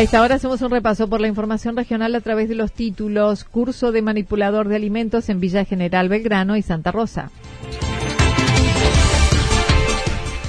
A 0.00 0.02
esta 0.02 0.22
hora 0.22 0.36
hacemos 0.36 0.62
un 0.62 0.70
repaso 0.70 1.08
por 1.08 1.20
la 1.20 1.28
información 1.28 1.76
regional 1.76 2.14
a 2.14 2.22
través 2.22 2.48
de 2.48 2.54
los 2.54 2.72
títulos 2.72 3.44
Curso 3.44 3.92
de 3.92 4.00
Manipulador 4.00 4.66
de 4.66 4.76
Alimentos 4.76 5.28
en 5.28 5.40
Villa 5.40 5.66
General 5.66 6.08
Belgrano 6.08 6.56
y 6.56 6.62
Santa 6.62 6.90
Rosa. 6.90 7.30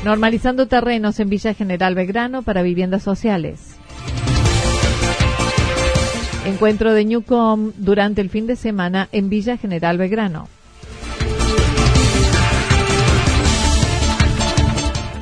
Normalizando 0.05 0.67
terrenos 0.67 1.19
en 1.19 1.27
Villa 1.27 1.53
General 1.53 1.95
Belgrano 1.95 2.43
para 2.43 2.61
viviendas 2.61 3.03
sociales. 3.03 3.75
Encuentro 6.45 6.93
de 6.93 7.03
Newcom 7.03 7.73
durante 7.75 8.21
el 8.21 8.29
fin 8.29 8.47
de 8.47 8.55
semana 8.55 9.09
en 9.11 9.27
Villa 9.29 9.57
General 9.57 9.97
Belgrano. 9.97 10.47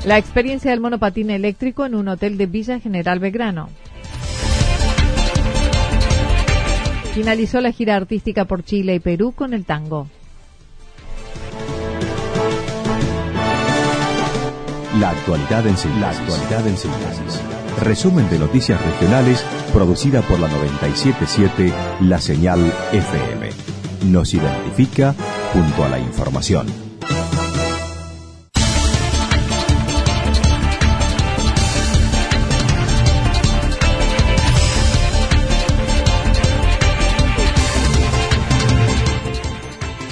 La 0.05 0.19
experiencia 0.19 0.69
del 0.69 0.81
monopatín 0.81 1.31
eléctrico 1.31 1.83
en 1.83 1.95
un 1.95 2.09
hotel 2.09 2.37
de 2.37 2.45
Villa 2.45 2.79
General 2.79 3.17
Belgrano. 3.17 3.69
Finalizó 7.13 7.59
la 7.59 7.71
gira 7.71 7.95
artística 7.95 8.45
por 8.45 8.63
Chile 8.63 8.95
y 8.95 8.99
Perú 8.99 9.33
con 9.35 9.53
el 9.53 9.65
tango. 9.65 10.07
La 14.99 15.11
actualidad 15.11 15.65
en 15.67 15.77
síntesis. 16.77 17.41
Resumen 17.81 18.29
de 18.29 18.39
noticias 18.39 18.83
regionales 18.83 19.45
producida 19.73 20.21
por 20.21 20.39
la 20.39 20.47
977 20.49 21.73
La 22.01 22.19
Señal 22.19 22.73
FM. 22.91 23.49
Nos 24.11 24.33
identifica 24.33 25.15
junto 25.53 25.83
a 25.85 25.89
la 25.89 25.99
información. 25.99 26.88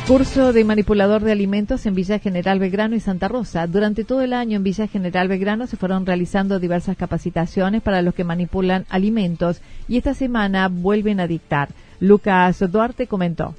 Curso 0.08 0.54
de 0.54 0.64
manipulador 0.64 1.22
de 1.22 1.34
alimentos 1.34 1.86
en 1.86 1.94
Villa 1.94 2.18
General 2.20 2.60
Belgrano 2.60 2.96
y 2.96 3.02
Santa 3.02 3.28
Rosa. 3.28 3.68
Durante 3.68 4.06
todo 4.06 4.22
el 4.22 4.32
año 4.32 4.56
en 4.56 4.64
Villa 4.64 4.88
General 4.88 5.28
Belgrano 5.28 5.68
se 5.68 5.76
fueron 5.76 6.06
realizando 6.06 6.62
diversas 6.62 6.96
capacitaciones 6.96 7.82
para 7.82 8.02
los 8.02 8.14
que 8.16 8.24
manipulan 8.24 8.86
alimentos 8.88 9.60
y 9.90 9.98
esta 9.98 10.14
semana 10.14 10.70
vuelven 10.70 11.20
a 11.20 11.28
dictar. 11.28 11.72
Lucas 12.00 12.64
Duarte 12.72 13.08
comentó 13.08 13.54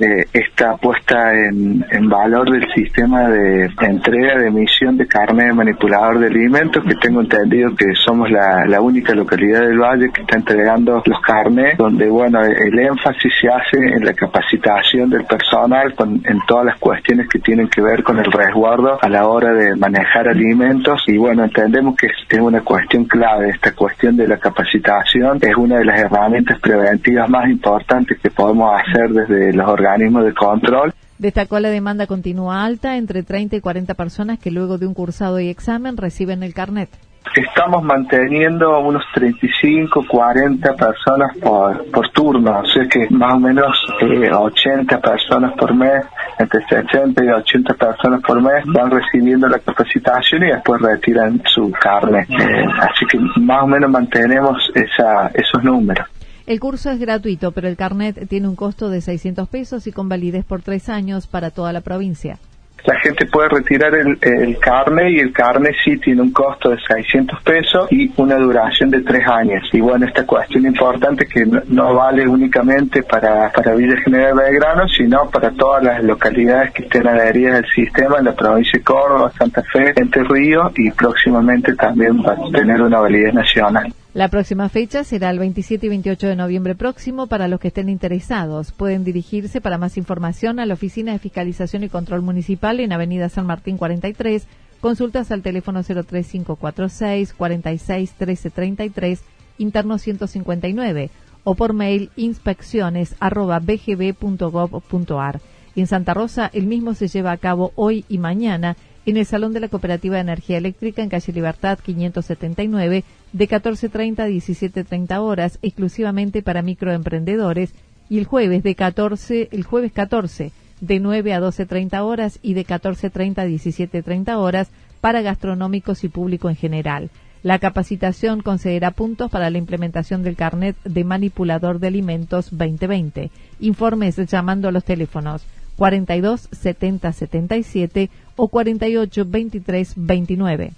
eh, 0.00 0.24
está 0.32 0.76
puesta 0.76 1.32
en, 1.34 2.08
valor 2.08 2.50
del 2.50 2.66
sistema 2.74 3.28
de 3.28 3.70
entrega 3.80 4.38
de 4.38 4.48
emisión 4.48 4.96
de 4.96 5.06
carne 5.06 5.46
de 5.46 5.52
manipulador 5.52 6.18
de 6.18 6.26
alimentos, 6.26 6.84
que 6.84 6.94
tengo 6.96 7.20
entendido 7.20 7.74
que 7.74 7.94
somos 7.94 8.30
la, 8.30 8.80
única 8.80 9.14
localidad 9.14 9.60
del 9.60 9.78
Valle 9.78 10.10
que 10.12 10.22
está 10.22 10.36
entregando 10.36 11.02
los 11.04 11.20
carnes, 11.20 11.78
donde 11.78 12.08
bueno 12.08 12.40
el 12.42 12.78
énfasis 12.78 13.32
se 13.40 13.48
hace 13.48 13.78
en 13.78 14.04
la 14.04 14.12
capacitación 14.12 15.08
del 15.08 15.24
personal 15.24 15.94
en 16.24 16.38
todas 16.46 16.66
las 16.66 16.78
cuestiones 16.78 17.28
que 17.28 17.38
tienen 17.38 17.68
que 17.68 17.80
ver 17.80 18.02
con 18.02 18.18
el 18.18 18.30
resguardo 18.30 18.98
a 19.00 19.08
la 19.08 19.26
hora 19.26 19.52
de 19.52 19.76
manejar 19.76 20.28
alimentos. 20.28 21.02
Y 21.06 21.16
bueno 21.16 21.44
entendemos 21.44 21.96
que 21.96 22.06
es 22.06 22.40
una 22.40 22.60
cuestión 22.62 23.04
clave. 23.04 23.50
Esta 23.50 23.72
cuestión 23.72 24.16
de 24.16 24.26
la 24.26 24.38
capacitación 24.38 25.38
es 25.40 25.56
una 25.56 25.78
de 25.78 25.84
las 25.84 26.00
herramientas 26.00 26.58
preventivas 26.60 27.28
más 27.28 27.48
importantes 27.48 28.18
que 28.20 28.30
podemos 28.30 28.72
hacer 28.80 29.10
desde 29.10 29.52
los 29.52 29.68
organismos 29.72 30.24
de 30.24 30.34
control. 30.34 30.94
Destacó 31.18 31.60
la 31.60 31.68
demanda 31.68 32.06
continúa 32.06 32.64
alta 32.64 32.96
entre 32.96 33.22
30 33.22 33.56
y 33.56 33.60
40 33.60 33.94
personas 33.94 34.38
que 34.38 34.50
luego 34.50 34.78
de 34.78 34.86
un 34.86 34.94
cursado 34.94 35.38
y 35.40 35.48
examen 35.48 35.96
reciben 35.96 36.42
el 36.42 36.52
carnet. 36.54 36.88
Estamos 37.34 37.82
manteniendo 37.82 38.78
unos 38.80 39.04
35, 39.14 40.04
40 40.06 40.74
personas 40.74 41.36
por, 41.38 41.90
por 41.90 42.08
turno, 42.10 42.58
o 42.58 42.66
sea 42.66 42.86
que 42.88 43.08
más 43.10 43.34
o 43.34 43.38
menos 43.38 43.74
80 44.02 44.94
eh, 44.94 44.98
personas 44.98 45.52
por 45.56 45.72
mes, 45.74 46.04
entre 46.38 46.60
60 46.66 47.24
y 47.24 47.28
80 47.28 47.74
personas 47.74 48.20
por 48.20 48.42
mes 48.42 48.64
van 48.66 48.90
recibiendo 48.90 49.48
la 49.48 49.60
capacitación 49.60 50.42
y 50.42 50.46
después 50.48 50.82
retiran 50.82 51.40
su 51.46 51.70
carne. 51.70 52.26
Eh, 52.28 52.66
así 52.80 53.06
que 53.06 53.18
más 53.40 53.62
o 53.62 53.66
menos 53.66 53.90
mantenemos 53.90 54.70
esa, 54.74 55.28
esos 55.32 55.62
números. 55.62 56.06
El 56.46 56.60
curso 56.60 56.90
es 56.90 56.98
gratuito, 56.98 57.52
pero 57.52 57.68
el 57.68 57.76
carnet 57.76 58.28
tiene 58.28 58.48
un 58.48 58.56
costo 58.56 58.88
de 58.88 59.00
600 59.00 59.48
pesos 59.48 59.86
y 59.86 59.92
con 59.92 60.08
validez 60.08 60.44
por 60.44 60.62
tres 60.62 60.88
años 60.88 61.26
para 61.26 61.50
toda 61.50 61.72
la 61.72 61.80
provincia 61.80 62.38
la 62.84 62.98
gente 62.98 63.26
puede 63.26 63.48
retirar 63.48 63.94
el, 63.94 64.18
el, 64.20 64.58
carne 64.58 65.12
y 65.12 65.20
el 65.20 65.32
carne 65.32 65.70
sí 65.84 65.98
tiene 65.98 66.22
un 66.22 66.32
costo 66.32 66.70
de 66.70 66.78
600 66.80 67.42
pesos 67.42 67.92
y 67.92 68.10
una 68.16 68.36
duración 68.36 68.90
de 68.90 69.02
tres 69.02 69.26
años. 69.26 69.68
Y 69.72 69.80
bueno, 69.80 70.06
esta 70.06 70.26
cuestión 70.26 70.66
importante 70.66 71.26
que 71.26 71.46
no, 71.46 71.94
vale 71.94 72.26
únicamente 72.26 73.02
para, 73.02 73.50
para 73.52 73.74
Villa 73.74 73.96
General 74.04 74.34
Belgrano, 74.34 74.88
sino 74.88 75.30
para 75.30 75.50
todas 75.52 75.84
las 75.84 76.02
localidades 76.02 76.72
que 76.72 76.82
estén 76.82 77.06
adheridas 77.06 77.56
al 77.56 77.70
sistema 77.70 78.18
en 78.18 78.24
la 78.24 78.34
provincia 78.34 78.78
de 78.78 78.84
Córdoba, 78.84 79.32
Santa 79.38 79.62
Fe, 79.72 79.92
Entre 79.96 80.24
Ríos 80.24 80.72
y 80.76 80.90
próximamente 80.90 81.74
también 81.74 82.18
va 82.18 82.32
a 82.32 82.50
tener 82.50 82.82
una 82.82 83.00
validez 83.00 83.32
nacional. 83.32 83.92
La 84.14 84.28
próxima 84.28 84.68
fecha 84.68 85.04
será 85.04 85.30
el 85.30 85.38
27 85.38 85.86
y 85.86 85.88
28 85.88 86.28
de 86.28 86.36
noviembre 86.36 86.74
próximo. 86.74 87.28
Para 87.28 87.48
los 87.48 87.58
que 87.58 87.68
estén 87.68 87.88
interesados, 87.88 88.70
pueden 88.70 89.04
dirigirse 89.04 89.62
para 89.62 89.78
más 89.78 89.96
información 89.96 90.60
a 90.60 90.66
la 90.66 90.74
Oficina 90.74 91.12
de 91.12 91.18
Fiscalización 91.18 91.82
y 91.82 91.88
Control 91.88 92.20
Municipal 92.20 92.80
en 92.80 92.92
Avenida 92.92 93.30
San 93.30 93.46
Martín 93.46 93.78
43. 93.78 94.46
Consultas 94.82 95.30
al 95.30 95.40
teléfono 95.40 95.82
03546 95.82 97.32
46 97.32 98.10
1333, 98.10 99.22
interno 99.56 99.96
159, 99.96 101.10
o 101.44 101.54
por 101.54 101.72
mail 101.72 102.10
inspecciones 102.16 103.16
arroba 103.18 103.60
bgb.gov.ar. 103.60 105.40
En 105.74 105.86
Santa 105.86 106.12
Rosa, 106.12 106.50
el 106.52 106.66
mismo 106.66 106.92
se 106.92 107.08
lleva 107.08 107.32
a 107.32 107.38
cabo 107.38 107.72
hoy 107.76 108.04
y 108.10 108.18
mañana 108.18 108.76
en 109.04 109.16
el 109.16 109.26
Salón 109.26 109.52
de 109.52 109.60
la 109.60 109.68
Cooperativa 109.68 110.16
de 110.16 110.22
Energía 110.22 110.58
Eléctrica 110.58 111.02
en 111.02 111.08
calle 111.08 111.32
Libertad 111.32 111.78
579 111.78 113.04
de 113.32 113.48
14.30 113.48 114.20
a 114.20 114.28
17.30 114.28 115.18
horas 115.18 115.58
exclusivamente 115.62 116.42
para 116.42 116.62
microemprendedores 116.62 117.74
y 118.08 118.18
el 118.18 118.26
jueves 118.26 118.62
de 118.62 118.74
14 118.74 119.48
el 119.50 119.64
jueves 119.64 119.92
14 119.92 120.52
de 120.80 121.00
9 121.00 121.34
a 121.34 121.40
12.30 121.40 122.00
horas 122.02 122.38
y 122.42 122.54
de 122.54 122.66
14.30 122.66 123.38
a 123.38 123.46
17.30 123.46 124.36
horas 124.36 124.70
para 125.00 125.22
gastronómicos 125.22 126.04
y 126.04 126.08
público 126.08 126.48
en 126.48 126.56
general. 126.56 127.10
La 127.42 127.58
capacitación 127.58 128.40
concederá 128.40 128.92
puntos 128.92 129.28
para 129.30 129.50
la 129.50 129.58
implementación 129.58 130.22
del 130.22 130.36
carnet 130.36 130.76
de 130.84 131.02
manipulador 131.02 131.80
de 131.80 131.88
alimentos 131.88 132.50
2020. 132.50 133.30
Informes 133.58 134.16
llamando 134.30 134.68
a 134.68 134.72
los 134.72 134.84
teléfonos 134.84 135.42
42 135.82 136.48
70 136.52 137.12
77 137.12 138.10
o 138.36 138.46
48 138.46 139.24
23 139.26 139.94
29. 139.96 140.70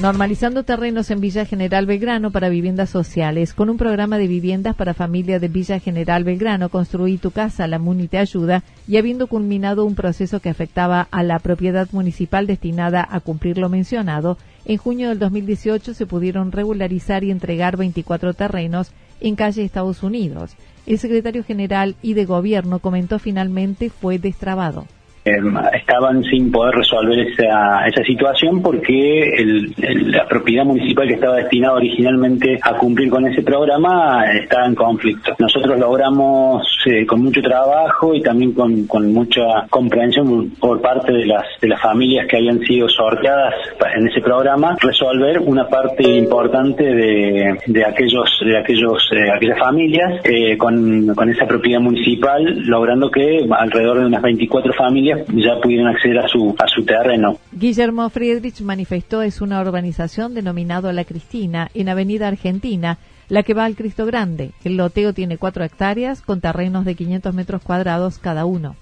Normalizando 0.00 0.62
terrenos 0.62 1.10
en 1.10 1.20
Villa 1.20 1.46
General 1.46 1.84
Belgrano 1.86 2.30
para 2.30 2.48
viviendas 2.48 2.90
sociales. 2.90 3.54
Con 3.54 3.70
un 3.70 3.76
programa 3.76 4.18
de 4.18 4.28
viviendas 4.28 4.76
para 4.76 4.94
familias 4.94 5.40
de 5.40 5.48
Villa 5.48 5.80
General 5.80 6.22
Belgrano, 6.22 6.68
construí 6.68 7.18
tu 7.18 7.32
casa, 7.32 7.66
la 7.66 7.80
MUNI 7.80 8.06
te 8.06 8.18
ayuda, 8.18 8.62
y 8.86 8.98
habiendo 8.98 9.26
culminado 9.26 9.84
un 9.84 9.96
proceso 9.96 10.38
que 10.38 10.50
afectaba 10.50 11.08
a 11.10 11.24
la 11.24 11.40
propiedad 11.40 11.88
municipal 11.90 12.46
destinada 12.46 13.04
a 13.10 13.18
cumplir 13.18 13.58
lo 13.58 13.68
mencionado, 13.68 14.38
en 14.64 14.76
junio 14.76 15.08
del 15.08 15.18
2018 15.18 15.92
se 15.92 16.06
pudieron 16.06 16.52
regularizar 16.52 17.24
y 17.24 17.32
entregar 17.32 17.76
24 17.76 18.32
terrenos 18.34 18.92
en 19.20 19.36
calle 19.36 19.64
Estados 19.64 20.02
Unidos. 20.02 20.56
El 20.86 20.98
secretario 20.98 21.42
general 21.44 21.96
y 22.02 22.14
de 22.14 22.24
gobierno 22.24 22.78
comentó 22.78 23.18
finalmente 23.18 23.90
fue 23.90 24.18
destrabado. 24.18 24.86
Em, 25.26 25.56
estaban 25.74 26.22
sin 26.22 26.52
poder 26.52 26.76
resolver 26.76 27.18
esa, 27.18 27.84
esa 27.88 28.04
situación 28.04 28.62
porque 28.62 29.24
el, 29.36 29.74
la 30.12 30.24
propiedad 30.28 30.64
municipal 30.64 31.08
que 31.08 31.14
estaba 31.14 31.34
destinada 31.38 31.74
originalmente 31.74 32.60
a 32.62 32.74
cumplir 32.74 33.10
con 33.10 33.26
ese 33.26 33.42
programa 33.42 34.24
estaba 34.32 34.66
en 34.66 34.76
conflicto. 34.76 35.34
Nosotros 35.40 35.80
logramos 35.80 36.64
eh, 36.86 37.04
con 37.04 37.24
mucho 37.24 37.42
trabajo 37.42 38.14
y 38.14 38.22
también 38.22 38.52
con, 38.52 38.86
mucha 39.12 39.66
comprensión 39.68 40.50
por 40.60 40.80
parte 40.80 41.12
de 41.12 41.26
las, 41.26 41.44
familias 41.82 42.28
que 42.28 42.36
habían 42.36 42.60
sido 42.60 42.88
sorteadas 42.88 43.54
en 43.96 44.06
ese 44.06 44.20
programa 44.20 44.76
resolver 44.80 45.40
una 45.40 45.66
parte 45.66 46.04
importante 46.04 46.84
de, 46.84 47.84
aquellos 47.84 48.30
de 48.40 48.56
aquellos 48.56 49.10
eh, 49.12 49.30
aquellas 49.34 49.58
familias 49.58 50.20
eh, 50.24 50.56
con, 50.56 51.12
con 51.14 51.28
esa 51.28 51.46
propiedad 51.46 51.80
municipal 51.80 52.44
logrando 52.66 53.10
que 53.10 53.44
alrededor 53.50 54.00
de 54.00 54.06
unas 54.06 54.22
24 54.22 54.72
familias 54.74 55.15
ya 55.28 55.60
pudieron 55.62 55.88
acceder 55.88 56.18
a 56.18 56.28
su, 56.28 56.54
a 56.58 56.66
su 56.68 56.84
terreno. 56.84 57.38
Guillermo 57.52 58.08
Friedrich 58.10 58.60
manifestó 58.60 59.22
es 59.22 59.40
una 59.40 59.60
urbanización 59.60 60.34
denominada 60.34 60.92
La 60.92 61.04
Cristina 61.04 61.70
en 61.74 61.88
Avenida 61.88 62.28
Argentina, 62.28 62.98
la 63.28 63.42
que 63.42 63.54
va 63.54 63.64
al 63.64 63.76
Cristo 63.76 64.06
Grande. 64.06 64.52
El 64.64 64.76
loteo 64.76 65.12
tiene 65.12 65.38
cuatro 65.38 65.64
hectáreas 65.64 66.22
con 66.22 66.40
terrenos 66.40 66.84
de 66.84 66.94
500 66.94 67.34
metros 67.34 67.62
cuadrados 67.62 68.18
cada 68.18 68.44
uno 68.44 68.76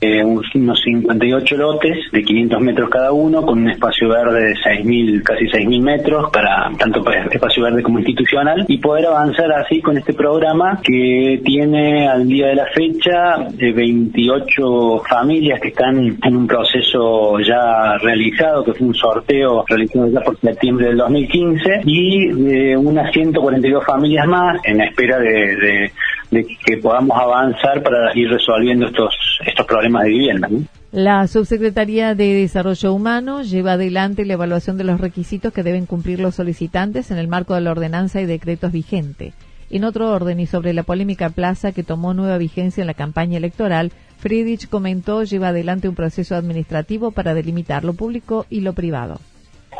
eh, 0.00 0.22
unos 0.22 0.46
58 0.82 1.56
lotes 1.56 1.98
de 2.12 2.22
500 2.22 2.60
metros 2.60 2.90
cada 2.90 3.12
uno, 3.12 3.42
con 3.42 3.60
un 3.60 3.70
espacio 3.70 4.08
verde 4.08 4.48
de 4.48 4.54
6.000, 4.54 5.22
casi 5.22 5.44
6.000 5.46 5.80
metros, 5.82 6.30
para 6.30 6.70
tanto 6.78 7.02
para 7.02 7.24
espacio 7.26 7.62
verde 7.62 7.82
como 7.82 7.98
institucional, 7.98 8.64
y 8.68 8.78
poder 8.78 9.06
avanzar 9.06 9.50
así 9.52 9.80
con 9.80 9.96
este 9.96 10.12
programa 10.12 10.80
que 10.82 11.40
tiene 11.44 12.08
al 12.08 12.26
día 12.28 12.48
de 12.48 12.56
la 12.56 12.66
fecha 12.66 13.48
de 13.50 13.72
28 13.72 15.02
familias 15.08 15.60
que 15.60 15.68
están 15.68 16.18
en 16.22 16.36
un 16.36 16.46
proceso 16.46 17.38
ya 17.40 17.96
realizado, 17.98 18.64
que 18.64 18.74
fue 18.74 18.88
un 18.88 18.94
sorteo 18.94 19.64
realizado 19.66 20.08
ya 20.08 20.20
por 20.20 20.38
septiembre 20.40 20.88
del 20.88 20.98
2015, 20.98 21.80
y 21.84 22.28
de 22.28 22.76
unas 22.76 23.12
142 23.12 23.84
familias 23.84 24.26
más 24.26 24.60
en 24.64 24.80
espera 24.80 25.18
de 25.18 25.56
de 25.56 25.92
que 26.30 26.76
podamos 26.78 27.16
avanzar 27.18 27.82
para 27.82 28.16
ir 28.16 28.28
resolviendo 28.28 28.86
estos, 28.86 29.14
estos 29.46 29.66
problemas 29.66 30.04
de 30.04 30.10
vivienda. 30.10 30.48
La 30.92 31.26
Subsecretaría 31.26 32.14
de 32.14 32.34
Desarrollo 32.34 32.92
Humano 32.92 33.42
lleva 33.42 33.72
adelante 33.72 34.24
la 34.24 34.34
evaluación 34.34 34.78
de 34.78 34.84
los 34.84 35.00
requisitos 35.00 35.52
que 35.52 35.62
deben 35.62 35.86
cumplir 35.86 36.20
los 36.20 36.36
solicitantes 36.36 37.10
en 37.10 37.18
el 37.18 37.28
marco 37.28 37.54
de 37.54 37.60
la 37.60 37.72
ordenanza 37.72 38.20
y 38.20 38.26
decretos 38.26 38.72
vigente. 38.72 39.32
En 39.68 39.84
otro 39.84 40.10
orden 40.10 40.38
y 40.38 40.46
sobre 40.46 40.72
la 40.72 40.84
polémica 40.84 41.28
plaza 41.30 41.72
que 41.72 41.82
tomó 41.82 42.14
nueva 42.14 42.38
vigencia 42.38 42.80
en 42.80 42.86
la 42.86 42.94
campaña 42.94 43.36
electoral, 43.36 43.92
Friedrich 44.18 44.68
comentó 44.68 45.24
lleva 45.24 45.48
adelante 45.48 45.88
un 45.88 45.94
proceso 45.94 46.36
administrativo 46.36 47.10
para 47.10 47.34
delimitar 47.34 47.84
lo 47.84 47.94
público 47.94 48.46
y 48.48 48.60
lo 48.60 48.72
privado. 48.72 49.20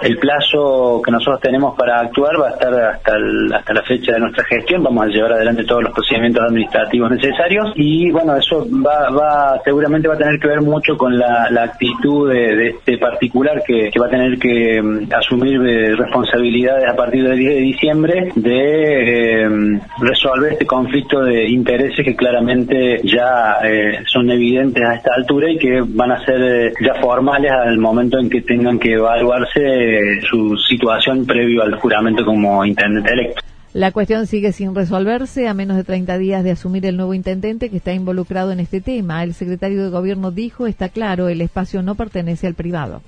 El 0.03 0.19
plazo 0.19 1.01
que 1.05 1.11
nosotros 1.11 1.41
tenemos 1.41 1.77
para 1.77 2.01
actuar 2.01 2.41
va 2.41 2.49
a 2.49 2.51
estar 2.51 2.75
hasta, 2.75 3.13
hasta 3.55 3.75
la 3.75 3.83
fecha 3.83 4.13
de 4.13 4.21
nuestra 4.21 4.45
gestión. 4.45 4.83
Vamos 4.83 5.05
a 5.05 5.09
llevar 5.09 5.33
adelante 5.33 5.65
todos 5.65 5.83
los 5.85 5.93
procedimientos 5.93 6.45
administrativos 6.45 7.11
necesarios 7.11 7.73
y 7.75 8.11
bueno, 8.11 8.37
eso 8.37 8.67
va, 8.71 9.11
va 9.11 9.61
seguramente 9.65 10.09
va 10.09 10.15
a 10.15 10.19
tener 10.19 10.39
que 10.39 10.49
ver 10.49 10.61
mucho 10.61 10.97
con 10.97 11.19
la, 11.19 11.49
actitud 11.57 12.31
de, 12.31 12.69
este 12.69 12.99
particular 12.99 13.63
que, 13.67 13.91
va 13.99 14.07
a 14.07 14.11
tener 14.11 14.39
que 14.39 14.81
mm, 14.81 15.13
asumir 15.13 15.61
eh, 15.67 15.97
responsabilidades 15.97 16.89
a 16.89 16.95
partir 16.95 17.27
del 17.27 17.39
10 17.39 17.55
de 17.55 17.61
diciembre 17.61 18.33
de 18.35 19.43
eh, 19.43 19.81
resolver 20.01 20.53
este 20.53 20.67
conflicto 20.67 21.23
de 21.23 21.49
intereses 21.49 22.05
que 22.05 22.15
claramente 22.15 23.01
ya 23.05 23.59
eh, 23.65 24.03
son 24.07 24.31
evidentes 24.31 24.83
a 24.85 24.95
esta 24.95 25.15
altura 25.15 25.51
y 25.51 25.59
que 25.59 25.83
van 25.87 26.13
a 26.13 26.25
ser 26.25 26.73
ya 26.81 26.95
formales 27.01 27.51
al 27.51 27.79
momento 27.79 28.19
en 28.19 28.29
que 28.29 28.43
tengan 28.43 28.79
que 28.79 28.93
evaluarse 28.93 29.86
su 30.29 30.57
situación 30.57 31.27
previo 31.27 31.63
al 31.63 31.75
juramento 31.77 32.25
como 32.25 32.65
intendente 32.65 33.13
electo. 33.13 33.43
La 33.73 33.93
cuestión 33.93 34.27
sigue 34.27 34.53
sin 34.53 34.75
resolverse 34.75 35.49
a 35.49 35.53
menos 35.55 35.77
de 35.77 35.85
30 35.85 36.17
días 36.17 36.43
de 36.43 36.53
asumir 36.53 36.87
el 36.87 36.97
nuevo 36.97 37.13
intendente 37.13 37.69
que 37.69 37.77
está 37.77 37.93
involucrado 37.93 38.51
en 38.51 38.61
este 38.61 38.81
tema. 38.81 39.23
El 39.23 39.35
secretario 39.35 39.85
de 39.85 39.91
Gobierno 39.91 40.31
dijo, 40.31 40.67
está 40.67 40.89
claro, 40.89 41.29
el 41.29 41.43
espacio 41.43 41.83
no 41.83 41.95
pertenece 41.95 42.47
al 42.47 42.55
privado. 42.55 43.03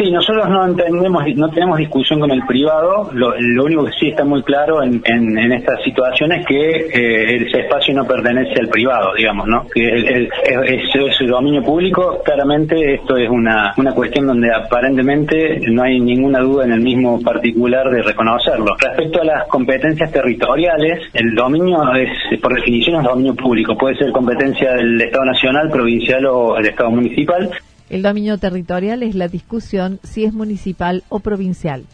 Sí, 0.00 0.10
nosotros 0.10 0.48
no 0.48 0.64
entendemos, 0.64 1.22
no 1.36 1.50
tenemos 1.50 1.76
discusión 1.76 2.20
con 2.20 2.30
el 2.30 2.42
privado. 2.46 3.10
Lo, 3.12 3.34
único 3.64 3.84
que 3.84 3.92
sí 4.00 4.08
está 4.08 4.24
muy 4.24 4.42
claro 4.42 4.82
en, 4.82 5.02
en, 5.04 5.52
esta 5.52 5.76
situación 5.84 6.32
es 6.32 6.46
que 6.46 6.56
eh, 6.56 7.46
ese 7.46 7.60
espacio 7.60 7.92
no 7.94 8.06
pertenece 8.06 8.58
al 8.60 8.68
privado, 8.68 9.12
digamos, 9.14 9.46
¿no? 9.46 9.66
Que 9.68 9.84
el, 9.84 10.30
es, 10.64 11.20
el 11.20 11.26
dominio 11.26 11.62
público. 11.62 12.22
Claramente 12.24 12.94
esto 12.94 13.18
es 13.18 13.28
una, 13.28 13.74
una 13.76 13.92
cuestión 13.92 14.28
donde 14.28 14.50
aparentemente 14.50 15.60
no 15.70 15.82
hay 15.82 16.00
ninguna 16.00 16.38
duda 16.38 16.64
en 16.64 16.72
el 16.72 16.80
mismo 16.80 17.20
particular 17.20 17.90
de 17.90 18.00
reconocerlo. 18.00 18.74
Respecto 18.80 19.20
a 19.20 19.24
las 19.24 19.48
competencias 19.48 20.10
territoriales, 20.10 21.10
el 21.12 21.34
dominio 21.34 21.76
es, 21.94 22.40
por 22.40 22.54
definición, 22.54 23.02
es 23.02 23.04
dominio 23.04 23.34
público. 23.34 23.76
Puede 23.76 23.96
ser 23.96 24.12
competencia 24.12 24.72
del 24.72 24.98
Estado 24.98 25.26
Nacional, 25.26 25.68
provincial 25.68 26.24
o 26.24 26.56
el 26.56 26.64
Estado 26.68 26.90
municipal 26.90 27.50
el 27.90 28.02
dominio 28.02 28.38
territorial 28.38 29.02
es 29.02 29.14
la 29.16 29.28
discusión 29.28 29.98
si 30.04 30.24
es 30.24 30.32
municipal 30.32 31.02
o 31.08 31.18
provincial. 31.18 31.84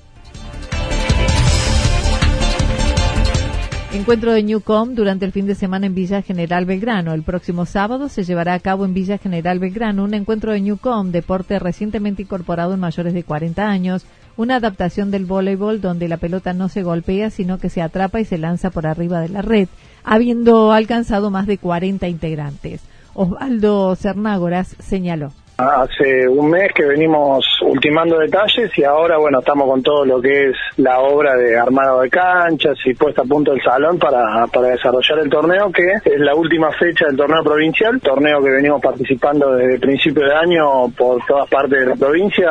Encuentro 3.92 4.32
de 4.32 4.42
Newcom 4.42 4.94
durante 4.94 5.24
el 5.24 5.32
fin 5.32 5.46
de 5.46 5.54
semana 5.54 5.86
en 5.86 5.94
Villa 5.94 6.20
General 6.20 6.66
Belgrano. 6.66 7.14
El 7.14 7.22
próximo 7.22 7.64
sábado 7.64 8.10
se 8.10 8.24
llevará 8.24 8.52
a 8.52 8.60
cabo 8.60 8.84
en 8.84 8.92
Villa 8.92 9.16
General 9.16 9.58
Belgrano 9.58 10.04
un 10.04 10.12
encuentro 10.12 10.52
de 10.52 10.60
Newcom, 10.60 11.12
deporte 11.12 11.58
recientemente 11.58 12.20
incorporado 12.20 12.74
en 12.74 12.80
mayores 12.80 13.14
de 13.14 13.24
40 13.24 13.66
años, 13.66 14.04
una 14.36 14.56
adaptación 14.56 15.10
del 15.10 15.24
voleibol 15.24 15.80
donde 15.80 16.08
la 16.08 16.18
pelota 16.18 16.52
no 16.52 16.68
se 16.68 16.82
golpea, 16.82 17.30
sino 17.30 17.56
que 17.56 17.70
se 17.70 17.80
atrapa 17.80 18.20
y 18.20 18.26
se 18.26 18.36
lanza 18.36 18.68
por 18.68 18.86
arriba 18.86 19.20
de 19.20 19.30
la 19.30 19.40
red, 19.40 19.68
habiendo 20.04 20.72
alcanzado 20.72 21.30
más 21.30 21.46
de 21.46 21.56
40 21.56 22.06
integrantes. 22.06 22.82
Osvaldo 23.14 23.96
Cernágoras 23.96 24.76
señaló. 24.78 25.32
Hace 25.58 26.28
un 26.28 26.50
mes 26.50 26.70
que 26.74 26.84
venimos 26.84 27.42
ultimando 27.62 28.18
detalles 28.18 28.70
y 28.76 28.84
ahora, 28.84 29.16
bueno, 29.16 29.38
estamos 29.38 29.66
con 29.66 29.82
todo 29.82 30.04
lo 30.04 30.20
que 30.20 30.50
es 30.50 30.56
la 30.76 31.00
obra 31.00 31.34
de 31.34 31.58
armado 31.58 32.02
de 32.02 32.10
canchas 32.10 32.76
y 32.84 32.92
puesta 32.92 33.22
a 33.22 33.24
punto 33.24 33.54
el 33.54 33.62
salón 33.62 33.98
para, 33.98 34.46
para 34.48 34.68
desarrollar 34.68 35.20
el 35.20 35.30
torneo, 35.30 35.72
que 35.72 35.94
es 36.04 36.20
la 36.20 36.34
última 36.34 36.70
fecha 36.72 37.06
del 37.06 37.16
torneo 37.16 37.42
provincial, 37.42 37.98
torneo 38.02 38.42
que 38.42 38.50
venimos 38.50 38.82
participando 38.82 39.54
desde 39.54 39.78
principio 39.78 40.26
de 40.26 40.34
año 40.34 40.90
por 40.90 41.24
todas 41.24 41.48
partes 41.48 41.80
de 41.80 41.86
la 41.86 41.96
provincia, 41.96 42.50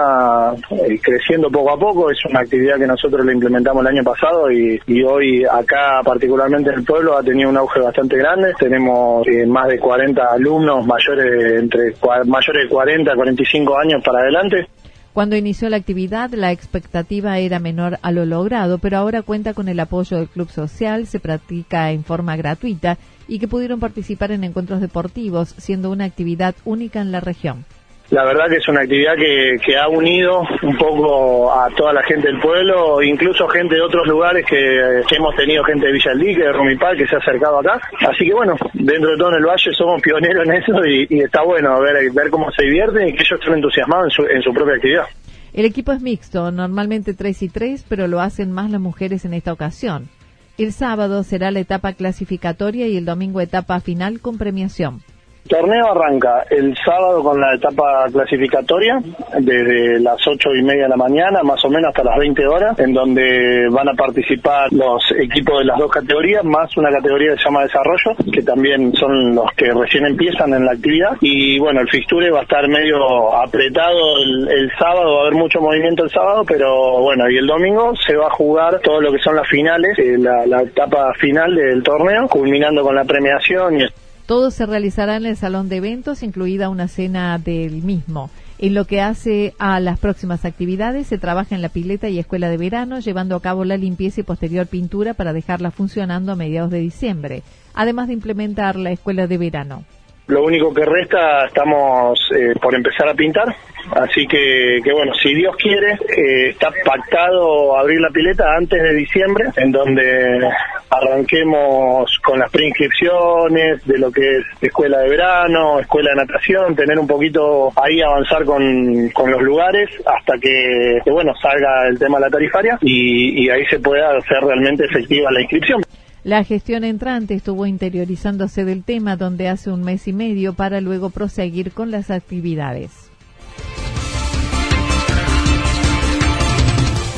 eh, 0.71 1.00
creciendo 1.00 1.51
poco 1.51 1.74
a 1.74 1.77
poco. 1.77 2.09
Es 2.09 2.17
una 2.27 2.39
actividad 2.39 2.79
que 2.79 2.88
nosotros 2.88 3.24
le 3.24 3.33
implementamos 3.33 3.85
el 3.85 3.97
año 3.97 4.03
pasado 4.03 4.50
y, 4.51 4.81
y 4.88 5.03
hoy 5.03 5.45
acá, 5.45 6.01
particularmente 6.03 6.71
en 6.71 6.79
el 6.79 6.83
pueblo, 6.83 7.15
ha 7.15 7.21
tenido 7.21 7.51
un 7.51 7.57
auge 7.57 7.81
bastante 7.81 8.17
grande. 8.17 8.53
Tenemos 8.57 9.27
eh, 9.27 9.45
más 9.45 9.67
de 9.67 9.77
40 9.77 10.24
alumnos 10.25 10.88
mayores, 10.88 11.62
entre 11.62 11.93
mayores 12.25 12.63
de 12.63 12.69
40 13.03 13.15
45 13.15 13.77
años 13.77 14.03
para 14.03 14.19
adelante. 14.19 14.67
Cuando 15.13 15.37
inició 15.37 15.69
la 15.69 15.77
actividad, 15.77 16.31
la 16.31 16.51
expectativa 16.51 17.39
era 17.39 17.59
menor 17.59 17.99
a 18.01 18.11
lo 18.11 18.25
logrado, 18.25 18.79
pero 18.79 18.97
ahora 18.97 19.21
cuenta 19.21 19.53
con 19.53 19.69
el 19.69 19.79
apoyo 19.79 20.17
del 20.17 20.27
Club 20.27 20.49
Social, 20.49 21.07
se 21.07 21.19
practica 21.19 21.91
en 21.91 22.03
forma 22.03 22.35
gratuita 22.35 22.97
y 23.27 23.39
que 23.39 23.47
pudieron 23.47 23.79
participar 23.79 24.31
en 24.31 24.43
encuentros 24.43 24.81
deportivos, 24.81 25.55
siendo 25.57 25.89
una 25.89 26.03
actividad 26.03 26.55
única 26.65 26.99
en 26.99 27.11
la 27.11 27.21
región. 27.21 27.65
La 28.12 28.24
verdad 28.24 28.45
que 28.50 28.57
es 28.57 28.67
una 28.67 28.81
actividad 28.81 29.15
que, 29.15 29.77
ha 29.77 29.88
unido 29.88 30.43
un 30.62 30.77
poco 30.77 31.51
a 31.51 31.69
toda 31.71 31.91
la 31.91 32.03
gente 32.03 32.27
del 32.27 32.39
pueblo, 32.39 33.01
incluso 33.01 33.47
gente 33.47 33.75
de 33.75 33.81
otros 33.81 34.07
lugares 34.07 34.45
que, 34.45 35.01
hemos 35.15 35.35
tenido 35.35 35.63
gente 35.63 35.88
de 35.88 35.93
Villaldí, 35.93 36.35
de 36.35 36.51
Rumipal, 36.51 36.97
que 36.97 37.07
se 37.07 37.15
ha 37.15 37.19
acercado 37.19 37.59
acá. 37.59 37.81
Así 38.07 38.25
que 38.25 38.33
bueno, 38.33 38.55
dentro 38.74 39.09
de 39.09 39.17
todo 39.17 39.29
en 39.29 39.38
el 39.38 39.45
Valle 39.45 39.71
somos 39.74 40.01
pioneros 40.01 40.47
en 40.47 40.53
eso 40.53 40.85
y, 40.85 41.19
está 41.19 41.41
bueno 41.43 41.79
ver, 41.79 42.12
ver 42.12 42.29
cómo 42.29 42.51
se 42.51 42.63
divierten 42.63 43.09
y 43.09 43.13
que 43.13 43.24
ellos 43.24 43.39
estén 43.39 43.55
entusiasmados 43.55 44.05
en 44.05 44.12
su, 44.12 44.24
en 44.31 44.41
su 44.43 44.53
propia 44.53 44.75
actividad. 44.75 45.05
El 45.53 45.65
equipo 45.65 45.91
es 45.91 46.01
mixto, 46.01 46.51
normalmente 46.51 47.13
3 47.13 47.41
y 47.41 47.50
3, 47.50 47.85
pero 47.89 48.07
lo 48.07 48.19
hacen 48.19 48.51
más 48.51 48.69
las 48.69 48.81
mujeres 48.81 49.25
en 49.25 49.33
esta 49.33 49.51
ocasión. 49.51 50.09
El 50.57 50.74
sábado 50.74 51.24
será 51.24 51.50
la 51.50 51.59
etapa 51.59 51.93
clasificatoria 51.93 52.88
y 52.88 52.97
el 52.97 53.05
domingo 53.05 53.41
etapa 53.41 53.79
final 53.79 54.19
con 54.19 54.38
premiación. 54.38 55.01
El 55.45 55.57
torneo 55.57 55.91
arranca 55.91 56.43
el 56.49 56.75
sábado 56.83 57.21
con 57.21 57.39
la 57.39 57.53
etapa 57.53 58.07
clasificatoria 58.11 58.99
desde 59.39 59.99
las 59.99 60.17
ocho 60.27 60.49
y 60.55 60.63
media 60.63 60.85
de 60.85 60.89
la 60.89 60.95
mañana 60.95 61.43
más 61.43 61.63
o 61.63 61.69
menos 61.69 61.89
hasta 61.89 62.03
las 62.03 62.17
20 62.17 62.47
horas 62.47 62.79
en 62.79 62.93
donde 62.93 63.69
van 63.69 63.87
a 63.87 63.93
participar 63.93 64.73
los 64.73 65.03
equipos 65.19 65.59
de 65.59 65.65
las 65.65 65.77
dos 65.77 65.91
categorías 65.91 66.43
más 66.43 66.75
una 66.77 66.89
categoría 66.89 67.33
que 67.33 67.37
se 67.37 67.43
llama 67.43 67.61
desarrollo 67.61 68.15
que 68.33 68.41
también 68.41 68.91
son 68.95 69.35
los 69.35 69.51
que 69.51 69.71
recién 69.71 70.07
empiezan 70.07 70.51
en 70.55 70.65
la 70.65 70.71
actividad. 70.71 71.11
Y 71.21 71.59
bueno 71.59 71.81
el 71.81 71.89
fixture 71.89 72.31
va 72.31 72.39
a 72.39 72.43
estar 72.43 72.67
medio 72.67 73.35
apretado 73.35 74.17
el, 74.17 74.71
sábado 74.79 75.13
va 75.13 75.19
a 75.19 75.21
haber 75.27 75.35
mucho 75.35 75.61
movimiento 75.61 76.05
el 76.05 76.09
sábado 76.09 76.43
pero 76.47 77.01
bueno 77.01 77.29
y 77.29 77.37
el 77.37 77.45
domingo 77.45 77.93
se 77.97 78.15
va 78.15 78.25
a 78.25 78.31
jugar 78.31 78.79
todo 78.79 78.99
lo 78.99 79.11
que 79.11 79.19
son 79.19 79.35
las 79.35 79.47
finales 79.47 79.95
eh, 79.99 80.17
la, 80.17 80.47
la 80.47 80.63
etapa 80.63 81.13
final 81.19 81.53
del 81.53 81.83
torneo 81.83 82.27
culminando 82.27 82.81
con 82.81 82.95
la 82.95 83.03
premiación 83.03 83.79
y 83.79 83.83
todo 84.25 84.51
se 84.51 84.65
realizará 84.65 85.17
en 85.17 85.25
el 85.25 85.36
salón 85.36 85.70
de 85.70 85.77
eventos, 85.77 86.24
incluida 86.24 86.70
una 86.70 86.88
cena 86.88 87.38
del 87.38 87.84
mismo. 87.84 88.29
En 88.58 88.74
lo 88.74 88.86
que 88.86 89.01
hace 89.01 89.53
a 89.60 89.79
las 89.79 90.00
próximas 90.00 90.46
actividades, 90.46 91.08
se 91.08 91.17
trabaja 91.17 91.55
en 91.55 91.62
la 91.62 91.70
pileta 91.70 92.08
y 92.08 92.20
escuela 92.20 92.50
de 92.50 92.58
verano, 92.58 93.00
llevando 93.00 93.36
a 93.36 93.41
cabo 93.41 93.65
la 93.65 93.75
limpieza 93.75 94.22
y 94.22 94.24
posterior 94.24 94.67
pintura 94.67 95.13
para 95.13 95.34
dejarla 95.34 95.72
funcionando 95.72 96.32
a 96.32 96.36
mediados 96.36 96.72
de 96.72 96.79
diciembre, 96.79 97.44
además 97.74 98.08
de 98.08 98.13
implementar 98.13 98.77
la 98.77 98.91
escuela 98.91 99.27
de 99.27 99.38
verano. 99.38 99.84
Lo 100.27 100.44
único 100.44 100.74
que 100.74 100.86
resta, 100.86 101.46
estamos 101.46 102.17
eh, 102.36 102.53
por 102.60 102.74
empezar 102.74 103.08
a 103.10 103.13
pintar, 103.13 103.55
así 103.91 104.25
que, 104.25 104.79
que 104.84 104.91
bueno, 104.91 105.13
si 105.22 105.36
Dios 105.36 105.55
quiere, 105.58 105.94
eh, 105.94 106.50
está 106.50 106.72
pactado 106.84 107.77
abrir 107.77 108.00
la 108.00 108.10
pileta 108.10 108.46
antes 108.58 108.82
de 108.82 108.96
diciembre, 108.96 109.50
en 109.58 109.72
donde 109.72 110.50
arranquemos 110.89 112.20
con 112.24 112.39
las 112.39 112.51
preinscripciones 112.51 113.86
de 113.86 113.98
lo 113.98 114.12
que 114.12 114.38
es 114.38 114.46
escuela 114.62 115.00
de 115.00 115.10
verano, 115.10 115.80
escuela 115.80 116.12
de 116.12 116.18
natación, 116.18 116.75
tener 116.75 116.98
un 117.00 117.08
poquito 117.08 117.72
ahí 117.75 118.01
avanzar 118.01 118.46
con, 118.46 119.10
con 119.10 119.32
los 119.32 119.42
lugares 119.42 119.89
hasta 120.06 120.38
que, 120.39 121.00
bueno, 121.06 121.34
salga 121.42 121.88
el 121.88 122.00
tema 122.00 122.18
de 122.18 122.25
la 122.25 122.30
tarifaria 122.30 122.77
y 122.82 123.50
ahí 123.50 123.65
se 123.65 123.80
pueda 123.80 124.18
hacer 124.18 124.44
realmente 124.44 124.86
efectiva 124.86 125.32
la 125.32 125.42
inscripción. 125.42 125.82
La 126.25 126.44
gestión 126.44 126.84
entrante 126.84 127.36
estuvo 127.36 127.68
interiorizándose 127.68 128.65
del 128.65 128.84
tema 128.84 129.15
donde 129.15 129.48
hace 129.48 129.70
un 129.70 129.84
mes 129.84 130.08
y 130.08 130.12
medio 130.12 130.54
para 130.54 130.82
luego 130.82 131.12
proseguir 131.12 131.72
con 131.72 131.92
las 131.92 132.10
actividades. 132.10 133.04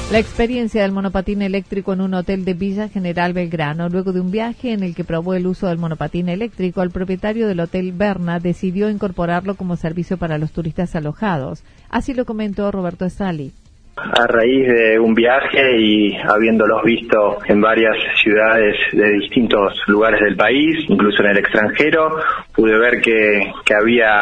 La 0.10 0.20
experiencia 0.20 0.84
del 0.84 0.94
monopatín 0.94 1.42
eléctrico 1.42 1.92
en 1.92 2.00
un 2.00 2.14
hotel 2.14 2.46
de 2.46 2.54
Villa 2.54 2.88
General 2.88 3.34
Belgrano. 3.34 3.90
Luego 3.90 4.14
de 4.14 4.22
un 4.22 4.32
viaje 4.32 4.72
en 4.72 4.82
el 4.82 4.96
que 4.96 5.04
probó 5.04 5.34
el 5.34 5.46
uso 5.46 5.68
del 5.68 5.80
monopatín 5.80 6.30
eléctrico, 6.30 6.82
el 6.82 6.92
propietario 6.92 7.46
del 7.46 7.60
hotel 7.60 7.92
Berna 7.92 8.40
decidió 8.40 8.90
incorporarlo 8.90 9.56
como 9.56 9.76
servicio 9.76 10.18
para 10.18 10.38
los 10.38 10.54
turistas 10.54 10.96
alojados. 10.96 11.62
Así 11.90 12.14
lo 12.14 12.24
comentó 12.24 12.72
Roberto 12.72 13.10
Sali 13.10 13.52
a 13.98 14.28
raíz 14.28 14.68
de 14.68 15.00
un 15.00 15.14
viaje 15.14 15.80
y 15.80 16.16
habiéndolos 16.16 16.84
visto 16.84 17.40
en 17.48 17.60
varias 17.60 17.96
ciudades 18.22 18.76
de 18.94 19.12
distintos 19.14 19.74
lugares 19.88 20.22
del 20.22 20.36
país, 20.36 20.86
incluso 20.88 21.24
en 21.24 21.32
el 21.32 21.38
extranjero, 21.40 22.18
pude 22.56 22.78
ver 22.78 23.02
que, 23.02 23.52
que 23.66 23.74
había 23.74 24.22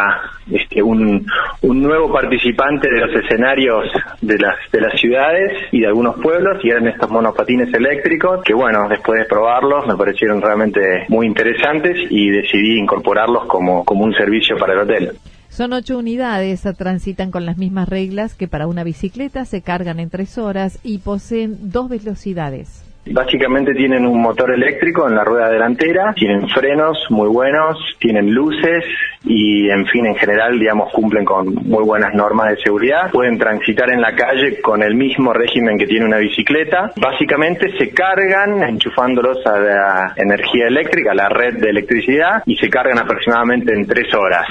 este, 0.50 0.82
un, 0.82 1.26
un 1.62 1.82
nuevo 1.82 2.12
participante 2.12 2.90
de 2.90 3.00
los 3.02 3.16
escenarios 3.24 3.92
de 4.22 4.38
las, 4.38 4.56
de 4.72 4.82
las 4.82 5.00
ciudades 5.00 5.52
y 5.72 5.82
de 5.82 5.88
algunos 5.88 6.16
pueblos 6.22 6.64
y 6.64 6.70
eran 6.70 6.88
estos 6.88 7.10
monopatines 7.10 7.74
eléctricos 7.74 8.44
que 8.44 8.54
bueno, 8.54 8.88
después 8.90 9.20
de 9.20 9.26
probarlos 9.26 9.88
me 9.88 9.96
parecieron 9.96 10.42
realmente 10.42 11.06
muy 11.10 11.26
interesantes 11.26 11.98
y 12.10 12.30
decidí 12.30 12.80
incorporarlos 12.80 13.46
como, 13.46 13.84
como 13.84 14.06
un 14.06 14.14
servicio 14.14 14.58
para 14.58 14.74
el 14.74 14.80
hotel. 14.80 15.12
Son 15.56 15.72
ocho 15.72 15.98
unidades, 15.98 16.68
transitan 16.78 17.32
con 17.32 17.46
las 17.46 17.58
mismas 17.58 17.88
reglas 17.88 18.36
que 18.36 18.46
para 18.46 18.68
una 18.68 18.84
bicicleta, 18.84 19.46
se 19.46 19.62
cargan 19.62 20.02
en 20.02 20.10
tres 20.10 20.38
horas 20.38 20.82
y 20.84 20.98
poseen 20.98 21.72
dos 21.72 21.88
velocidades. 21.88 22.84
Básicamente 23.10 23.74
tienen 23.74 24.06
un 24.06 24.22
motor 24.22 24.52
eléctrico 24.54 25.08
en 25.08 25.16
la 25.16 25.24
rueda 25.24 25.50
delantera, 25.50 26.14
tienen 26.14 26.50
frenos 26.50 26.98
muy 27.10 27.30
buenos, 27.30 27.78
tienen 28.00 28.34
luces 28.34 28.84
y 29.24 29.70
en 29.70 29.86
fin, 29.86 30.08
en 30.08 30.16
general, 30.16 30.60
digamos, 30.60 30.92
cumplen 30.92 31.24
con 31.24 31.56
muy 31.56 31.86
buenas 31.86 32.14
normas 32.14 32.50
de 32.50 32.58
seguridad. 32.62 33.10
Pueden 33.12 33.38
transitar 33.38 33.90
en 33.92 34.02
la 34.02 34.14
calle 34.14 34.60
con 34.60 34.84
el 34.84 34.94
mismo 34.94 35.32
régimen 35.32 35.78
que 35.78 35.88
tiene 35.88 36.04
una 36.04 36.18
bicicleta. 36.18 36.92
Básicamente 36.98 37.78
se 37.78 37.92
cargan 37.92 38.62
enchufándolos 38.62 39.38
a 39.48 39.58
la 39.58 40.14
energía 40.18 40.68
eléctrica, 40.68 41.12
a 41.12 41.16
la 41.16 41.30
red 41.30 41.62
de 41.62 41.70
electricidad 41.70 42.44
y 42.46 42.58
se 42.58 42.70
cargan 42.70 43.00
aproximadamente 43.00 43.74
en 43.74 43.88
tres 43.88 44.14
horas. 44.14 44.48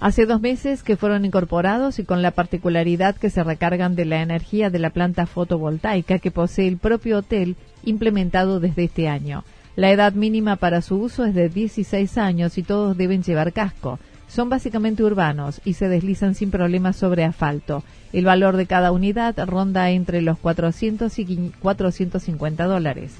Hace 0.00 0.26
dos 0.26 0.40
meses 0.40 0.84
que 0.84 0.96
fueron 0.96 1.24
incorporados 1.24 1.98
y 1.98 2.04
con 2.04 2.22
la 2.22 2.30
particularidad 2.30 3.16
que 3.16 3.30
se 3.30 3.42
recargan 3.42 3.96
de 3.96 4.04
la 4.04 4.22
energía 4.22 4.70
de 4.70 4.78
la 4.78 4.90
planta 4.90 5.26
fotovoltaica 5.26 6.20
que 6.20 6.30
posee 6.30 6.68
el 6.68 6.78
propio 6.78 7.18
hotel 7.18 7.56
implementado 7.84 8.60
desde 8.60 8.84
este 8.84 9.08
año. 9.08 9.42
La 9.74 9.90
edad 9.90 10.12
mínima 10.12 10.54
para 10.54 10.82
su 10.82 11.00
uso 11.00 11.24
es 11.24 11.34
de 11.34 11.48
16 11.48 12.16
años 12.16 12.58
y 12.58 12.62
todos 12.62 12.96
deben 12.96 13.24
llevar 13.24 13.52
casco. 13.52 13.98
Son 14.28 14.48
básicamente 14.48 15.02
urbanos 15.02 15.60
y 15.64 15.72
se 15.72 15.88
deslizan 15.88 16.36
sin 16.36 16.52
problemas 16.52 16.94
sobre 16.94 17.24
asfalto. 17.24 17.82
El 18.12 18.24
valor 18.24 18.56
de 18.56 18.66
cada 18.66 18.92
unidad 18.92 19.34
ronda 19.46 19.90
entre 19.90 20.22
los 20.22 20.38
400 20.38 21.18
y 21.18 21.52
450 21.60 22.64
dólares. 22.66 23.16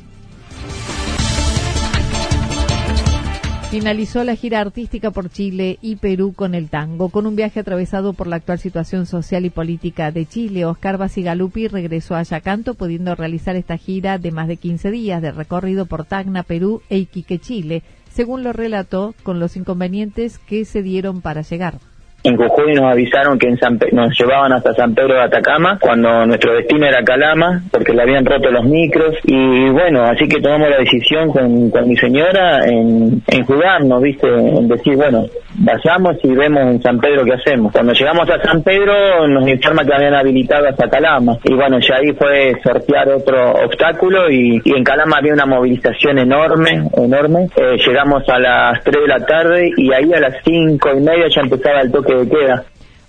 Finalizó 3.70 4.24
la 4.24 4.34
gira 4.34 4.60
artística 4.60 5.10
por 5.10 5.28
Chile 5.28 5.78
y 5.82 5.96
Perú 5.96 6.32
con 6.32 6.54
el 6.54 6.70
tango. 6.70 7.10
Con 7.10 7.26
un 7.26 7.36
viaje 7.36 7.60
atravesado 7.60 8.14
por 8.14 8.26
la 8.26 8.36
actual 8.36 8.58
situación 8.58 9.04
social 9.04 9.44
y 9.44 9.50
política 9.50 10.10
de 10.10 10.24
Chile, 10.24 10.64
Oscar 10.64 10.96
Basigalupi 10.96 11.68
regresó 11.68 12.14
a 12.14 12.22
Yacanto, 12.22 12.72
pudiendo 12.72 13.14
realizar 13.14 13.56
esta 13.56 13.76
gira 13.76 14.16
de 14.16 14.30
más 14.30 14.48
de 14.48 14.56
15 14.56 14.90
días 14.90 15.20
de 15.20 15.32
recorrido 15.32 15.84
por 15.84 16.06
Tacna, 16.06 16.44
Perú 16.44 16.80
e 16.88 16.96
Iquique, 16.96 17.38
Chile, 17.38 17.82
según 18.10 18.42
lo 18.42 18.54
relató 18.54 19.14
con 19.22 19.38
los 19.38 19.54
inconvenientes 19.54 20.38
que 20.38 20.64
se 20.64 20.82
dieron 20.82 21.20
para 21.20 21.42
llegar 21.42 21.78
en 22.24 22.36
Jujuy 22.36 22.74
nos 22.74 22.92
avisaron 22.92 23.38
que 23.38 23.48
en 23.48 23.58
nos 23.92 24.18
llevaban 24.18 24.52
hasta 24.52 24.74
San 24.74 24.94
Pedro 24.94 25.14
de 25.14 25.22
Atacama 25.22 25.78
cuando 25.80 26.26
nuestro 26.26 26.54
destino 26.54 26.86
era 26.86 27.04
Calama 27.04 27.62
porque 27.70 27.92
le 27.92 28.02
habían 28.02 28.24
roto 28.24 28.50
los 28.50 28.64
micros 28.64 29.14
y 29.24 29.70
bueno 29.70 30.02
así 30.02 30.26
que 30.28 30.40
tomamos 30.40 30.68
la 30.68 30.78
decisión 30.78 31.30
con, 31.30 31.88
mi 31.88 31.96
señora 31.96 32.66
en, 32.66 33.22
en 33.26 33.44
jugarnos 33.44 34.02
viste 34.02 34.26
en 34.26 34.68
decir 34.68 34.96
bueno 34.96 35.26
vayamos 35.58 36.16
y 36.22 36.34
vemos 36.34 36.62
en 36.62 36.82
San 36.82 36.98
Pedro 37.00 37.24
qué 37.24 37.34
hacemos. 37.34 37.72
Cuando 37.72 37.92
llegamos 37.92 38.28
a 38.30 38.40
San 38.42 38.62
Pedro 38.62 39.26
nos 39.28 39.48
informa 39.48 39.84
que 39.84 39.94
habían 39.94 40.14
habilitado 40.14 40.68
hasta 40.68 40.88
Calama 40.88 41.38
y 41.44 41.54
bueno 41.54 41.78
ya 41.80 41.96
ahí 41.96 42.12
fue 42.12 42.54
sortear 42.62 43.08
otro 43.10 43.52
obstáculo 43.64 44.30
y, 44.30 44.60
en 44.64 44.84
Calama 44.84 45.18
había 45.18 45.32
una 45.32 45.46
movilización 45.46 46.18
enorme 46.18 46.88
enorme. 46.96 47.48
Eh, 47.56 47.76
llegamos 47.84 48.22
a 48.28 48.38
las 48.38 48.82
3 48.84 49.02
de 49.02 49.08
la 49.08 49.26
tarde 49.26 49.70
y 49.76 49.92
ahí 49.92 50.12
a 50.12 50.20
las 50.20 50.36
cinco 50.44 50.90
y 50.96 51.00
media 51.00 51.26
ya 51.34 51.42
empezaba 51.42 51.80
el 51.80 51.90
toque 51.90 52.07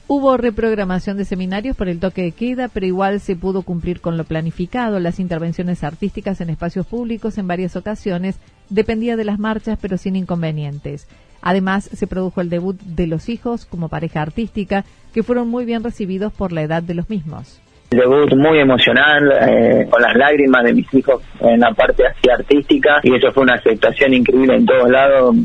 Hubo 0.07 0.37
reprogramación 0.37 1.17
de 1.17 1.25
seminarios 1.25 1.77
por 1.77 1.87
el 1.87 1.99
toque 1.99 2.23
de 2.23 2.31
queda, 2.31 2.67
pero 2.67 2.85
igual 2.85 3.19
se 3.19 3.35
pudo 3.35 3.61
cumplir 3.61 4.01
con 4.01 4.17
lo 4.17 4.23
planificado. 4.23 4.99
Las 4.99 5.19
intervenciones 5.19 5.83
artísticas 5.83 6.41
en 6.41 6.49
espacios 6.49 6.87
públicos 6.87 7.37
en 7.37 7.47
varias 7.47 7.75
ocasiones 7.75 8.39
dependía 8.69 9.15
de 9.15 9.25
las 9.25 9.37
marchas, 9.37 9.77
pero 9.79 9.97
sin 9.97 10.15
inconvenientes. 10.15 11.07
Además, 11.41 11.89
se 11.93 12.07
produjo 12.07 12.41
el 12.41 12.49
debut 12.49 12.81
de 12.81 13.07
los 13.07 13.29
hijos 13.29 13.65
como 13.65 13.87
pareja 13.87 14.21
artística, 14.21 14.83
que 15.13 15.23
fueron 15.23 15.47
muy 15.47 15.63
bien 15.63 15.83
recibidos 15.83 16.33
por 16.33 16.51
la 16.51 16.63
edad 16.63 16.81
de 16.81 16.95
los 16.95 17.09
mismos. 17.09 17.61
Debut 17.89 18.33
muy 18.35 18.59
emocional, 18.59 19.31
eh, 19.41 19.87
con 19.89 20.01
las 20.01 20.15
lágrimas 20.15 20.63
de 20.63 20.73
mis 20.73 20.93
hijos 20.93 21.23
en 21.39 21.59
la 21.59 21.71
parte 21.71 22.05
así 22.05 22.29
artística 22.29 22.99
y 23.03 23.15
eso 23.15 23.31
fue 23.31 23.43
una 23.43 23.55
aceptación 23.55 24.13
increíble 24.13 24.55
en 24.55 24.65
todos 24.65 24.89
lados, 24.89 25.35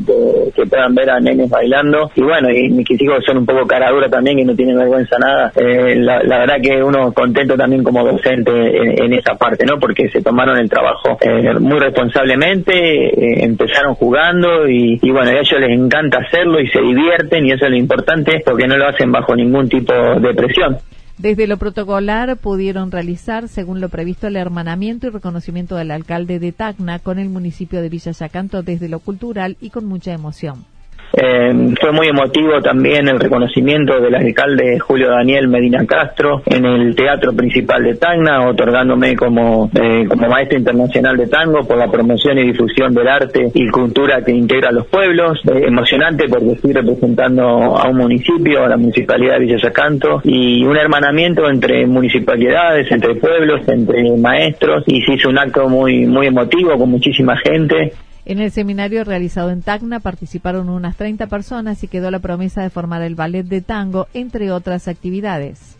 que 0.55 0.65
puedan 0.65 0.93
ver 0.93 1.09
a 1.09 1.19
nenes 1.19 1.49
bailando 1.49 2.11
y 2.15 2.21
bueno, 2.21 2.49
y 2.51 2.69
mis 2.69 2.89
hijos 2.89 3.23
son 3.25 3.39
un 3.39 3.45
poco 3.45 3.65
cara 3.65 3.91
dura 3.91 4.09
también 4.09 4.39
y 4.39 4.43
no 4.43 4.55
tienen 4.55 4.77
vergüenza 4.77 5.17
nada. 5.17 5.51
Eh, 5.55 5.95
la, 5.95 6.19
verdad 6.19 6.57
que 6.61 6.83
uno 6.83 7.11
contento 7.13 7.55
también 7.55 7.83
como 7.83 8.03
docente 8.03 8.51
en, 8.51 9.13
esa 9.13 9.35
parte, 9.35 9.65
¿no? 9.65 9.79
Porque 9.79 10.09
se 10.09 10.21
tomaron 10.21 10.57
el 10.57 10.69
trabajo 10.69 11.17
eh, 11.21 11.53
muy 11.59 11.79
responsablemente, 11.79 13.43
empezaron 13.43 13.95
jugando 13.95 14.67
y, 14.67 14.99
y 15.01 15.11
bueno, 15.11 15.29
a 15.29 15.39
ellos 15.39 15.59
les 15.59 15.71
encanta 15.71 16.19
hacerlo 16.19 16.59
y 16.59 16.67
se 16.67 16.81
divierten 16.81 17.45
y 17.45 17.51
eso 17.51 17.65
es 17.65 17.71
lo 17.71 17.77
importante 17.77 18.41
porque 18.45 18.67
no 18.67 18.77
lo 18.77 18.87
hacen 18.87 19.11
bajo 19.11 19.35
ningún 19.35 19.69
tipo 19.69 19.93
de 19.93 20.33
presión. 20.33 20.77
Desde 21.17 21.47
lo 21.47 21.57
protocolar 21.57 22.35
pudieron 22.35 22.91
realizar, 22.91 23.47
según 23.47 23.79
lo 23.79 23.87
previsto, 23.87 24.27
el 24.27 24.35
hermanamiento 24.35 25.07
y 25.07 25.11
reconocimiento 25.11 25.77
del 25.77 25.91
alcalde 25.91 26.39
de 26.39 26.51
Tacna 26.51 26.99
con 26.99 27.19
el 27.19 27.29
municipio 27.29 27.81
de 27.81 27.87
Villa 27.87 28.11
Yacanto 28.11 28.63
desde 28.63 28.89
lo 28.89 28.99
cultural 28.99 29.55
y 29.61 29.69
con 29.69 29.85
mucha 29.85 30.11
emoción. 30.11 30.65
Eh, 31.13 31.73
fue 31.79 31.91
muy 31.91 32.07
emotivo 32.07 32.61
también 32.61 33.07
el 33.07 33.19
reconocimiento 33.19 33.99
del 33.99 34.15
alcalde 34.15 34.79
Julio 34.79 35.09
Daniel 35.09 35.47
Medina 35.47 35.85
Castro 35.85 36.41
en 36.45 36.65
el 36.65 36.95
Teatro 36.95 37.33
Principal 37.33 37.83
de 37.83 37.95
Tacna, 37.95 38.47
otorgándome 38.47 39.15
como, 39.15 39.69
eh, 39.73 40.05
como 40.07 40.27
maestro 40.27 40.57
internacional 40.57 41.17
de 41.17 41.27
tango 41.27 41.65
por 41.65 41.77
la 41.77 41.89
promoción 41.89 42.37
y 42.39 42.47
difusión 42.51 42.93
del 42.93 43.07
arte 43.07 43.49
y 43.53 43.67
cultura 43.69 44.21
que 44.23 44.31
integra 44.31 44.71
los 44.71 44.87
pueblos. 44.87 45.39
Eh, 45.45 45.65
emocionante 45.67 46.27
porque 46.27 46.53
estoy 46.53 46.73
representando 46.73 47.77
a 47.77 47.89
un 47.89 47.97
municipio, 47.97 48.63
a 48.63 48.69
la 48.69 48.77
municipalidad 48.77 49.35
de 49.35 49.39
Villa 49.39 49.57
Yacanto, 49.57 50.21
y 50.23 50.63
un 50.65 50.77
hermanamiento 50.77 51.49
entre 51.49 51.85
municipalidades, 51.85 52.91
entre 52.91 53.15
pueblos, 53.15 53.67
entre 53.67 54.03
maestros, 54.17 54.83
y 54.87 55.01
se 55.01 55.13
hizo 55.13 55.29
un 55.29 55.37
acto 55.37 55.67
muy, 55.69 56.05
muy 56.05 56.27
emotivo 56.27 56.77
con 56.77 56.89
muchísima 56.89 57.37
gente. 57.37 57.93
En 58.25 58.39
el 58.39 58.51
seminario 58.51 59.03
realizado 59.03 59.51
en 59.51 59.61
Tacna 59.61 59.99
participaron 59.99 60.69
unas 60.69 60.95
30 60.95 61.27
personas 61.27 61.83
y 61.83 61.87
quedó 61.87 62.09
la 62.09 62.17
promesa 62.17 62.63
de 62.63 62.71
formar 62.71 63.03
el 63.03 63.13
ballet 63.13 63.43
de 63.43 63.61
tango, 63.61 64.07
entre 64.15 64.51
otras 64.51 64.87
actividades. 64.87 65.75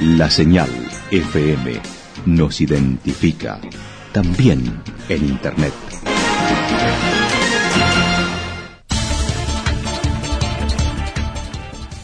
La 0.00 0.28
señal 0.28 0.68
FM 1.10 1.99
nos 2.26 2.60
identifica, 2.60 3.60
también 4.12 4.82
en 5.08 5.24
Internet. 5.28 5.72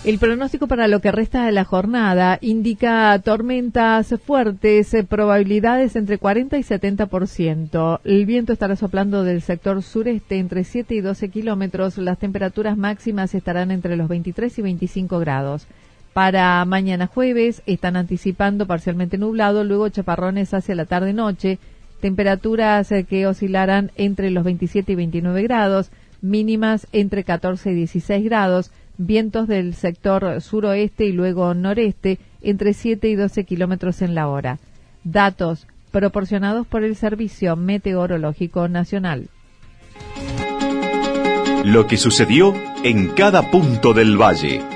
El 0.07 0.21
pronóstico 0.21 0.69
para 0.69 0.87
lo 0.87 1.01
que 1.01 1.11
resta 1.11 1.45
de 1.45 1.51
la 1.51 1.65
jornada 1.65 2.39
indica 2.41 3.19
tormentas 3.25 4.15
fuertes, 4.25 4.95
eh, 4.95 5.03
probabilidades 5.03 5.97
entre 5.97 6.19
40 6.19 6.59
y 6.59 6.63
70%. 6.63 8.01
El 8.05 8.25
viento 8.25 8.53
estará 8.53 8.77
soplando 8.77 9.25
del 9.25 9.43
sector 9.43 9.83
sureste 9.83 10.39
entre 10.39 10.63
7 10.63 10.95
y 10.95 11.01
12 11.01 11.29
kilómetros. 11.29 11.99
Las 11.99 12.19
temperaturas 12.19 12.77
máximas 12.77 13.35
estarán 13.35 13.73
entre 13.73 13.97
los 13.97 14.07
23 14.07 14.57
y 14.57 14.63
25 14.63 15.19
grados. 15.19 15.67
Para 16.17 16.65
mañana 16.65 17.09
jueves 17.09 17.61
están 17.67 17.95
anticipando 17.95 18.67
parcialmente 18.67 19.19
nublado, 19.19 19.65
luego 19.65 19.91
chaparrones 19.91 20.55
hacia 20.55 20.75
la 20.75 20.87
tarde-noche, 20.87 21.59
temperaturas 22.01 22.91
eh, 22.91 23.05
que 23.05 23.27
oscilarán 23.27 23.93
entre 23.97 24.31
los 24.31 24.43
27 24.43 24.93
y 24.93 24.95
29 24.95 25.43
grados, 25.43 25.91
mínimas 26.23 26.87
entre 26.93 27.23
14 27.23 27.71
y 27.73 27.75
16 27.75 28.25
grados, 28.25 28.71
vientos 28.97 29.47
del 29.47 29.75
sector 29.75 30.41
suroeste 30.41 31.05
y 31.05 31.13
luego 31.13 31.53
noreste 31.53 32.19
entre 32.41 32.73
7 32.73 33.11
y 33.11 33.15
12 33.15 33.45
kilómetros 33.45 34.01
en 34.01 34.15
la 34.15 34.29
hora. 34.29 34.59
Datos 35.05 35.67
proporcionados 35.91 36.67
por 36.67 36.83
el 36.83 36.97
Servicio 36.97 37.57
Meteorológico 37.57 38.69
Nacional. 38.69 39.29
Lo 41.63 41.87
que 41.87 41.99
sucedió 41.99 42.55
en 42.85 43.09
cada 43.09 43.51
punto 43.51 43.93
del 43.93 44.17
valle. 44.17 44.76